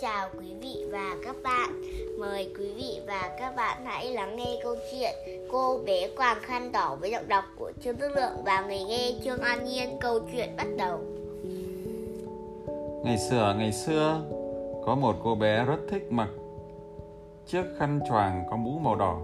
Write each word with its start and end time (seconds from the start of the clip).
Chào 0.00 0.28
quý 0.38 0.54
vị 0.60 0.84
và 0.92 1.16
các 1.24 1.36
bạn. 1.42 1.82
Mời 2.18 2.54
quý 2.58 2.72
vị 2.76 3.00
và 3.06 3.36
các 3.38 3.56
bạn 3.56 3.84
hãy 3.84 4.12
lắng 4.12 4.36
nghe 4.36 4.60
câu 4.62 4.74
chuyện 4.90 5.14
Cô 5.52 5.78
bé 5.86 6.08
quàng 6.16 6.38
khăn 6.40 6.72
đỏ 6.72 6.96
với 7.00 7.10
giọng 7.10 7.28
đọc 7.28 7.44
của 7.58 7.72
Trương 7.80 7.98
Đức 7.98 8.08
Lượng 8.16 8.44
và 8.44 8.60
người 8.60 8.84
nghe 8.88 9.12
Trương 9.24 9.38
An 9.38 9.64
Nhiên. 9.64 9.98
Câu 10.00 10.20
chuyện 10.32 10.56
bắt 10.56 10.66
đầu. 10.78 10.98
Ngày 13.04 13.18
xưa, 13.18 13.54
ngày 13.58 13.72
xưa, 13.72 14.22
có 14.86 14.94
một 14.94 15.16
cô 15.24 15.34
bé 15.34 15.64
rất 15.64 15.78
thích 15.90 16.06
mặc 16.10 16.28
chiếc 17.46 17.64
khăn 17.78 18.00
choàng 18.08 18.44
có 18.50 18.56
mũ 18.56 18.78
màu 18.78 18.96
đỏ. 18.96 19.20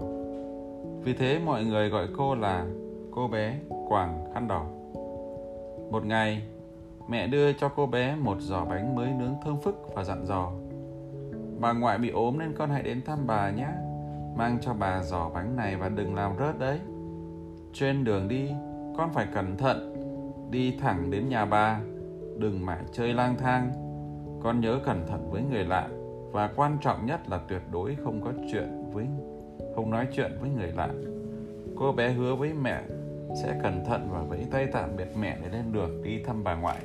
Vì 1.03 1.13
thế 1.13 1.39
mọi 1.45 1.63
người 1.63 1.89
gọi 1.89 2.07
cô 2.17 2.35
là 2.35 2.65
cô 3.11 3.27
bé 3.27 3.55
quàng 3.89 4.31
khăn 4.33 4.47
đỏ. 4.47 4.65
Một 5.91 6.05
ngày, 6.05 6.41
mẹ 7.07 7.27
đưa 7.27 7.53
cho 7.53 7.69
cô 7.75 7.85
bé 7.85 8.15
một 8.15 8.37
giỏ 8.39 8.65
bánh 8.65 8.95
mới 8.95 9.09
nướng 9.19 9.35
thơm 9.45 9.61
phức 9.61 9.75
và 9.95 10.03
dặn 10.03 10.25
dò. 10.25 10.51
Bà 11.59 11.73
ngoại 11.73 11.97
bị 11.97 12.09
ốm 12.09 12.39
nên 12.39 12.53
con 12.53 12.69
hãy 12.69 12.83
đến 12.83 13.01
thăm 13.05 13.27
bà 13.27 13.49
nhé. 13.49 13.67
Mang 14.35 14.57
cho 14.61 14.73
bà 14.73 15.03
giỏ 15.03 15.29
bánh 15.29 15.55
này 15.55 15.75
và 15.75 15.89
đừng 15.89 16.15
làm 16.15 16.37
rớt 16.39 16.59
đấy. 16.59 16.79
Trên 17.73 18.03
đường 18.03 18.27
đi, 18.27 18.49
con 18.97 19.09
phải 19.13 19.27
cẩn 19.33 19.57
thận. 19.57 19.93
Đi 20.51 20.77
thẳng 20.81 21.11
đến 21.11 21.29
nhà 21.29 21.45
bà, 21.45 21.79
đừng 22.37 22.65
mãi 22.65 22.79
chơi 22.91 23.13
lang 23.13 23.35
thang. 23.37 23.71
Con 24.43 24.61
nhớ 24.61 24.79
cẩn 24.85 25.07
thận 25.07 25.31
với 25.31 25.41
người 25.51 25.65
lạ 25.65 25.87
và 26.31 26.49
quan 26.55 26.77
trọng 26.81 27.05
nhất 27.05 27.29
là 27.29 27.39
tuyệt 27.47 27.61
đối 27.71 27.95
không 28.03 28.21
có 28.21 28.31
chuyện 28.51 28.91
với 28.93 29.07
không 29.75 29.89
nói 29.89 30.07
chuyện 30.13 30.31
với 30.41 30.49
người 30.49 30.71
lạ. 30.71 30.89
Cô 31.75 31.91
bé 31.91 32.11
hứa 32.11 32.35
với 32.35 32.53
mẹ 32.53 32.81
sẽ 33.41 33.59
cẩn 33.63 33.85
thận 33.85 34.09
và 34.11 34.21
vẫy 34.21 34.45
tay 34.51 34.67
tạm 34.73 34.89
biệt 34.97 35.07
mẹ 35.19 35.37
để 35.41 35.49
lên 35.49 35.73
đường 35.73 36.03
đi 36.03 36.23
thăm 36.23 36.43
bà 36.43 36.55
ngoại. 36.55 36.79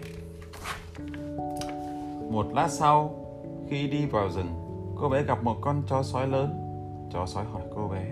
Một 2.30 2.46
lát 2.54 2.68
sau, 2.68 3.14
khi 3.68 3.88
đi 3.88 4.06
vào 4.06 4.30
rừng, 4.30 4.61
cô 5.02 5.08
bé 5.08 5.22
gặp 5.22 5.44
một 5.44 5.56
con 5.60 5.82
chó 5.86 6.02
sói 6.02 6.26
lớn. 6.26 6.58
Chó 7.12 7.26
sói 7.26 7.44
hỏi 7.44 7.62
cô 7.74 7.88
bé: 7.88 8.04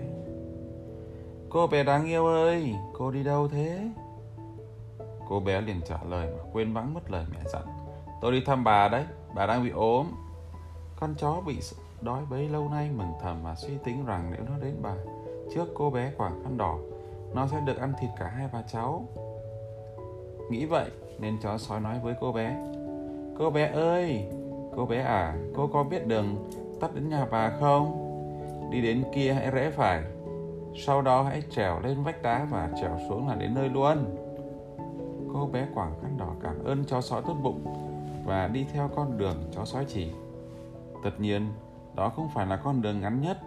"Cô 1.49 1.67
bé 1.67 1.83
đáng 1.83 2.05
yêu 2.05 2.25
ơi, 2.25 2.75
cô 2.93 3.11
đi 3.11 3.23
đâu 3.23 3.47
thế?" 3.47 3.79
Cô 5.29 5.39
bé 5.39 5.61
liền 5.61 5.81
trả 5.85 5.97
lời 6.09 6.27
mà 6.37 6.43
quên 6.53 6.73
vắng 6.73 6.93
mất 6.93 7.11
lời 7.11 7.25
mẹ 7.31 7.39
dặn: 7.53 7.61
"Tôi 8.21 8.31
đi 8.31 8.41
thăm 8.45 8.63
bà 8.63 8.87
đấy, 8.87 9.05
bà 9.35 9.45
đang 9.45 9.63
bị 9.63 9.69
ốm." 9.69 10.07
Con 10.95 11.15
chó 11.17 11.41
bị 11.45 11.57
đói 12.01 12.21
bấy 12.29 12.49
lâu 12.49 12.69
nay 12.69 12.89
mừng 12.95 13.11
thầm 13.21 13.43
mà 13.43 13.55
suy 13.55 13.77
tính 13.83 14.05
rằng 14.05 14.31
nếu 14.31 14.41
nó 14.49 14.57
đến 14.61 14.75
bà 14.81 14.95
trước 15.55 15.67
cô 15.75 15.89
bé 15.89 16.11
khoảng 16.17 16.43
khăn 16.43 16.57
đỏ 16.57 16.77
nó 17.33 17.47
sẽ 17.47 17.59
được 17.65 17.77
ăn 17.77 17.93
thịt 17.99 18.09
cả 18.19 18.27
hai 18.27 18.49
bà 18.53 18.61
cháu 18.61 19.05
nghĩ 20.49 20.65
vậy 20.65 20.89
nên 21.19 21.37
chó 21.41 21.57
sói 21.57 21.79
nói 21.79 21.99
với 21.99 22.15
cô 22.21 22.31
bé 22.31 22.57
cô 23.37 23.49
bé 23.49 23.67
ơi 23.67 24.25
cô 24.75 24.85
bé 24.85 25.01
à 25.01 25.35
cô 25.55 25.67
có 25.67 25.83
biết 25.83 26.07
đường 26.07 26.51
tắt 26.81 26.95
đến 26.95 27.09
nhà 27.09 27.25
bà 27.31 27.49
không? 27.59 28.07
Đi 28.71 28.81
đến 28.81 29.03
kia 29.13 29.33
hãy 29.33 29.51
rẽ 29.51 29.71
phải. 29.71 30.03
Sau 30.85 31.01
đó 31.01 31.23
hãy 31.23 31.43
trèo 31.49 31.79
lên 31.79 32.03
vách 32.03 32.21
đá 32.21 32.47
và 32.49 32.69
trèo 32.81 32.97
xuống 33.09 33.27
là 33.27 33.35
đến 33.35 33.53
nơi 33.53 33.69
luôn. 33.69 34.17
Cô 35.33 35.49
bé 35.53 35.67
quảng 35.75 35.93
khăn 36.01 36.17
đỏ 36.17 36.29
cảm 36.43 36.63
ơn 36.63 36.85
chó 36.85 37.01
sói 37.01 37.21
tốt 37.27 37.35
bụng 37.43 37.65
và 38.25 38.47
đi 38.47 38.65
theo 38.73 38.89
con 38.95 39.17
đường 39.17 39.35
chó 39.51 39.65
sói 39.65 39.85
chỉ. 39.87 40.11
Tất 41.03 41.19
nhiên, 41.19 41.53
đó 41.95 42.09
không 42.09 42.29
phải 42.33 42.45
là 42.45 42.57
con 42.57 42.81
đường 42.81 43.01
ngắn 43.01 43.21
nhất. 43.21 43.37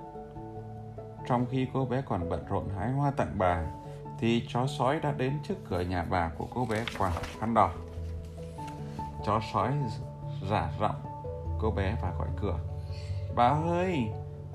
Trong 1.27 1.47
khi 1.51 1.67
cô 1.75 1.85
bé 1.85 2.03
còn 2.03 2.29
bận 2.29 2.45
rộn 2.49 2.65
hái 2.79 2.93
hoa 2.93 3.11
tặng 3.11 3.35
bà, 3.39 3.67
thì 4.19 4.47
chó 4.49 4.67
sói 4.67 5.01
đã 5.01 5.13
đến 5.13 5.33
trước 5.49 5.55
cửa 5.69 5.81
nhà 5.81 6.07
bà 6.11 6.31
của 6.39 6.47
cô 6.55 6.67
bé 6.71 6.85
quàng 6.99 7.13
khăn 7.41 7.55
đỏ. 7.55 7.71
Chó 9.25 9.41
sói 9.53 9.73
giả 10.51 10.73
giọng, 10.81 10.97
cô 11.61 11.71
bé 11.71 11.97
và 12.03 12.13
gọi 12.19 12.29
cửa 12.41 12.59
bà 13.35 13.49
ơi, 13.69 14.09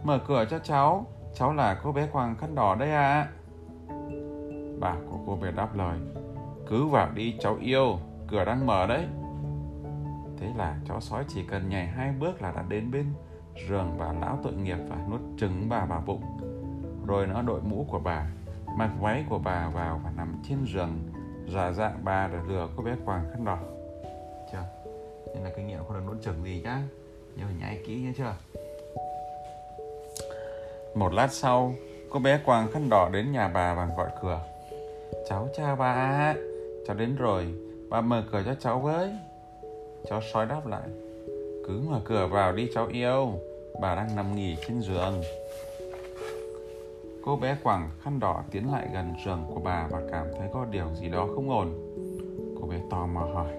mở 0.03 0.19
cửa 0.28 0.45
cho 0.50 0.59
cháu. 0.59 1.06
Cháu 1.34 1.53
là 1.53 1.79
cô 1.84 1.91
bé 1.91 2.07
quàng 2.12 2.35
khăn 2.35 2.56
đỏ 2.56 2.75
đây 2.75 2.91
ạ. 2.91 3.12
À. 3.12 3.28
bà 4.79 4.95
của 5.12 5.17
cô 5.28 5.35
bé 5.35 5.51
đáp 5.51 5.75
lời, 5.75 6.00
cứ 6.67 6.85
vào 6.85 7.12
đi, 7.12 7.35
cháu 7.39 7.57
yêu. 7.62 7.97
Cửa 8.28 8.45
đang 8.45 8.66
mở 8.66 8.88
đấy. 8.88 9.06
Thế 10.38 10.47
là 10.57 10.78
chó 10.88 11.00
sói 11.00 11.23
chỉ 11.28 11.44
cần 11.44 11.69
nhảy 11.69 11.88
hai 11.88 12.12
bước 12.19 12.41
là 12.41 12.51
đã 12.51 12.63
đến 12.69 12.91
bên 12.91 13.06
giường 13.69 13.95
bà 14.00 14.13
lão 14.13 14.39
tội 14.44 14.53
nghiệp 14.53 14.78
và 14.89 14.97
nuốt 15.09 15.22
trứng 15.38 15.69
bà 15.69 15.85
vào 15.85 16.03
bụng. 16.06 16.23
Rồi 17.07 17.28
nó 17.28 17.41
đội 17.41 17.62
mũ 17.62 17.85
của 17.89 18.00
bà, 18.00 18.28
mặc 18.78 18.91
váy 19.00 19.25
của 19.29 19.39
bà 19.39 19.69
vào 19.69 20.01
và 20.03 20.12
nằm 20.18 20.35
trên 20.50 20.57
giường 20.73 21.09
giả 21.53 21.72
dạng 21.72 22.00
bà 22.03 22.28
để 22.28 22.38
lừa 22.47 22.69
cô 22.75 22.84
bé 22.84 22.95
quàng 23.06 23.29
khăn 23.31 23.45
đỏ. 23.45 23.57
Chưa? 24.51 24.63
Nên 25.35 25.44
là 25.44 25.50
kinh 25.57 25.68
nghiệm 25.68 25.84
không 25.84 25.94
được 25.94 26.03
nuốt 26.07 26.22
trứng 26.22 26.44
gì 26.44 26.62
nhá. 26.63 26.81
Nhớ 27.35 27.44
phải 27.45 27.56
nhai 27.59 27.84
kỹ 27.85 28.01
nhé 28.01 28.13
chưa? 28.18 28.34
Một 30.95 31.13
lát 31.13 31.31
sau, 31.31 31.73
cô 32.09 32.19
bé 32.19 32.39
quàng 32.45 32.72
khăn 32.72 32.89
đỏ 32.89 33.09
đến 33.13 33.31
nhà 33.31 33.47
bà 33.47 33.73
và 33.73 33.89
gọi 33.97 34.09
cửa. 34.22 34.39
Cháu 35.29 35.47
chào 35.57 35.75
bà 35.75 36.35
cháu 36.88 36.95
đến 36.95 37.16
rồi. 37.16 37.47
Bà 37.89 38.01
mở 38.01 38.23
cửa 38.31 38.41
cho 38.45 38.55
cháu 38.59 38.79
với. 38.79 39.11
Cháu 40.09 40.22
sói 40.33 40.45
đáp 40.45 40.67
lại. 40.67 40.89
Cứ 41.67 41.81
mở 41.89 42.00
cửa 42.05 42.27
vào 42.31 42.51
đi, 42.51 42.69
cháu 42.73 42.88
yêu. 42.88 43.29
Bà 43.81 43.95
đang 43.95 44.16
nằm 44.16 44.35
nghỉ 44.35 44.55
trên 44.67 44.81
giường. 44.81 45.22
Cô 47.25 47.35
bé 47.35 47.57
quàng 47.63 47.89
khăn 48.03 48.19
đỏ 48.19 48.44
tiến 48.51 48.71
lại 48.71 48.88
gần 48.94 49.13
giường 49.25 49.45
của 49.53 49.59
bà 49.63 49.88
và 49.91 50.01
cảm 50.11 50.25
thấy 50.38 50.47
có 50.53 50.66
điều 50.71 50.85
gì 50.94 51.09
đó 51.09 51.27
không 51.35 51.50
ổn. 51.50 51.67
Cô 52.61 52.67
bé 52.67 52.77
tò 52.89 53.06
mò 53.06 53.21
hỏi. 53.33 53.53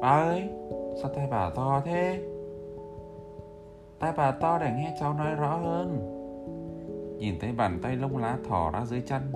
Bà 0.00 0.08
ơi, 0.08 0.42
sao 1.02 1.10
tay 1.14 1.28
bà 1.30 1.50
to 1.50 1.82
thế? 1.84 2.20
Tay 3.98 4.12
bà 4.16 4.30
to 4.30 4.58
để 4.58 4.70
nghe 4.76 4.96
cháu 5.00 5.14
nói 5.14 5.34
rõ 5.34 5.56
hơn 5.56 6.12
nhìn 7.18 7.38
thấy 7.40 7.52
bàn 7.52 7.78
tay 7.82 7.96
lông 7.96 8.16
lá 8.16 8.38
thò 8.48 8.70
ra 8.70 8.84
dưới 8.84 9.00
chân, 9.00 9.32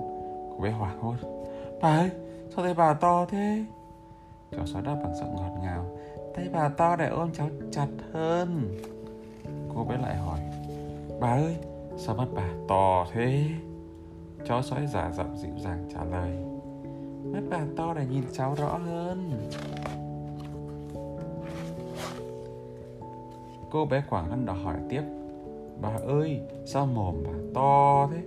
cô 0.49 0.59
bé 0.63 0.71
hoảng 0.71 0.99
hốt. 0.99 1.15
Bà 1.81 1.97
ơi, 1.97 2.09
sao 2.55 2.65
tay 2.65 2.73
bà 2.73 2.93
to 2.93 3.25
thế? 3.25 3.65
Cháu 4.51 4.65
sói 4.65 4.81
đáp 4.81 4.95
bằng 5.03 5.15
giọng 5.15 5.35
ngọt 5.35 5.59
ngào. 5.61 5.85
Tay 6.35 6.49
bà 6.53 6.69
to 6.69 6.95
để 6.95 7.07
ôm 7.07 7.29
cháu 7.33 7.49
chặt 7.71 7.87
hơn. 8.13 8.77
Cô 9.75 9.83
bé 9.83 9.97
lại 9.97 10.15
hỏi. 10.15 10.39
Bà 11.19 11.31
ơi, 11.31 11.55
sao 11.97 12.15
mắt 12.15 12.27
bà 12.35 12.49
to 12.67 13.05
thế? 13.11 13.43
Chó 14.45 14.61
sói 14.61 14.87
giả 14.87 15.11
giọng 15.11 15.37
dịu 15.37 15.51
dàng 15.57 15.89
trả 15.93 16.03
lời. 16.03 16.31
Mắt 17.23 17.43
bà 17.49 17.65
to 17.77 17.93
để 17.93 18.05
nhìn 18.05 18.23
cháu 18.31 18.55
rõ 18.57 18.77
hơn. 18.77 19.31
Cô 23.71 23.85
bé 23.85 24.03
quảng 24.09 24.29
hân 24.29 24.45
đỏ 24.45 24.53
hỏi 24.53 24.75
tiếp 24.89 25.01
bà 25.81 25.89
ơi, 26.07 26.41
sao 26.65 26.85
mồm 26.85 27.23
bà 27.23 27.31
to 27.53 28.09
thế? 28.11 28.21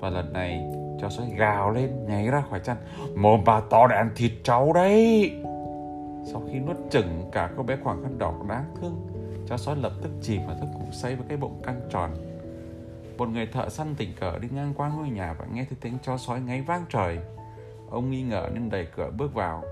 Và 0.00 0.10
lần 0.10 0.32
này 0.32 0.64
chó 1.00 1.08
sói 1.08 1.26
gào 1.36 1.70
lên, 1.70 2.06
nhảy 2.06 2.28
ra 2.28 2.44
khỏi 2.50 2.60
chăn. 2.60 2.76
Mồm 3.16 3.40
bà 3.46 3.60
to 3.60 3.86
để 3.86 3.96
ăn 3.96 4.10
thịt 4.16 4.32
cháu 4.42 4.72
đấy. 4.72 5.32
Sau 6.32 6.42
khi 6.52 6.58
nuốt 6.58 6.76
chừng 6.90 7.28
cả 7.32 7.50
cô 7.56 7.62
bé 7.62 7.76
khoảng 7.82 8.02
khăn 8.02 8.18
đỏ 8.18 8.32
đáng 8.48 8.64
thương 8.80 9.06
chó 9.46 9.56
sói 9.56 9.76
lập 9.76 9.92
tức 10.02 10.10
chìm 10.22 10.46
vào 10.46 10.56
giấc 10.60 10.66
ngủ 10.74 10.86
say 10.92 11.16
với 11.16 11.26
cái 11.28 11.38
bụng 11.38 11.62
căng 11.62 11.80
tròn. 11.90 12.10
Một 13.18 13.28
người 13.28 13.46
thợ 13.46 13.68
săn 13.68 13.94
tình 13.98 14.10
cờ 14.20 14.38
đi 14.38 14.48
ngang 14.52 14.74
qua 14.76 14.88
ngôi 14.88 15.08
nhà 15.08 15.32
và 15.38 15.44
nghe 15.52 15.64
thấy 15.64 15.78
tiếng 15.80 15.98
chó 16.02 16.16
sói 16.16 16.40
ngáy 16.40 16.62
vang 16.62 16.84
trời. 16.88 17.18
Ông 17.90 18.10
nghi 18.10 18.22
ngờ 18.22 18.48
nên 18.54 18.70
đẩy 18.70 18.86
cửa 18.96 19.10
bước 19.18 19.34
vào. 19.34 19.62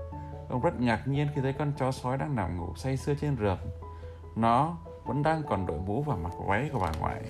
Ông 0.49 0.61
rất 0.61 0.81
ngạc 0.81 1.07
nhiên 1.07 1.27
khi 1.35 1.41
thấy 1.41 1.53
con 1.53 1.71
chó 1.79 1.91
sói 1.91 2.17
đang 2.17 2.35
nằm 2.35 2.57
ngủ 2.57 2.67
say 2.75 2.97
sưa 2.97 3.13
trên 3.21 3.37
rượp 3.37 3.57
nó 4.35 4.77
vẫn 5.05 5.23
đang 5.23 5.41
còn 5.49 5.65
đội 5.65 5.77
mũ 5.87 6.01
và 6.01 6.15
mặc 6.15 6.33
váy 6.47 6.69
của 6.73 6.79
bà 6.79 6.91
ngoại. 6.99 7.21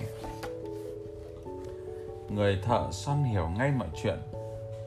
Người 2.28 2.60
thợ 2.64 2.88
săn 2.90 3.24
hiểu 3.24 3.48
ngay 3.58 3.72
mọi 3.78 3.88
chuyện. 4.02 4.18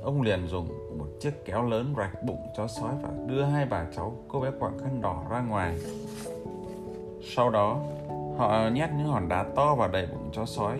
Ông 0.03 0.21
liền 0.21 0.47
dùng 0.47 0.67
một 0.97 1.05
chiếc 1.19 1.45
kéo 1.45 1.63
lớn 1.63 1.93
rạch 1.97 2.23
bụng 2.23 2.47
chó 2.57 2.67
sói 2.67 2.93
và 3.01 3.09
đưa 3.25 3.43
hai 3.43 3.65
bà 3.65 3.85
cháu, 3.95 4.13
cô 4.27 4.39
bé 4.39 4.51
quạng 4.59 4.79
khăn 4.79 5.01
đỏ, 5.01 5.23
ra 5.29 5.41
ngoài. 5.41 5.77
Sau 7.35 7.49
đó, 7.49 7.79
họ 8.37 8.69
nhét 8.69 8.89
những 8.97 9.07
hòn 9.07 9.29
đá 9.29 9.45
to 9.55 9.75
vào 9.75 9.87
đầy 9.87 10.07
bụng 10.07 10.29
chó 10.33 10.45
sói 10.45 10.79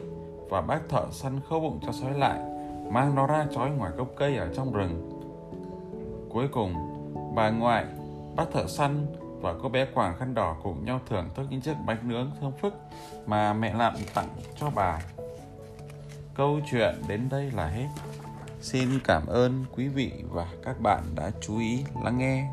và 0.49 0.61
bác 0.61 0.89
thợ 0.89 1.05
săn 1.11 1.39
khâu 1.49 1.59
bụng 1.59 1.79
cho 1.85 1.91
sói 1.91 2.13
lại, 2.13 2.39
mang 2.91 3.15
nó 3.15 3.27
ra 3.27 3.47
trói 3.53 3.69
ngoài 3.69 3.91
gốc 3.97 4.07
cây 4.15 4.37
ở 4.37 4.47
trong 4.55 4.73
rừng. 4.73 5.09
Cuối 6.29 6.47
cùng, 6.47 6.73
bà 7.35 7.49
ngoại, 7.49 7.85
bác 8.35 8.51
thợ 8.53 8.67
săn 8.67 9.05
và 9.41 9.53
cô 9.63 9.69
bé 9.69 9.85
quàng 9.93 10.17
khăn 10.19 10.33
đỏ 10.33 10.57
cùng 10.63 10.85
nhau 10.85 10.99
thưởng 11.09 11.29
thức 11.35 11.47
những 11.49 11.61
chiếc 11.61 11.75
bánh 11.85 12.09
nướng 12.09 12.31
thơm 12.41 12.51
phức 12.61 12.73
mà 13.25 13.53
mẹ 13.53 13.73
làm 13.73 13.93
tặng 14.13 14.29
cho 14.59 14.69
bà. 14.75 14.99
Câu 16.33 16.59
chuyện 16.71 16.95
đến 17.07 17.29
đây 17.29 17.51
là 17.51 17.67
hết. 17.67 17.87
Xin 18.61 18.89
cảm 19.03 19.27
ơn 19.27 19.65
quý 19.75 19.87
vị 19.87 20.11
và 20.29 20.47
các 20.63 20.81
bạn 20.81 21.03
đã 21.15 21.31
chú 21.41 21.59
ý 21.59 21.83
lắng 22.03 22.17
nghe. 22.17 22.47